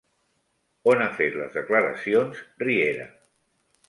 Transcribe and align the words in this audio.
On 0.93 1.03
ha 1.03 1.09
fet 1.19 1.37
les 1.41 1.53
declaracions 1.57 2.39
Riera? 2.65 3.07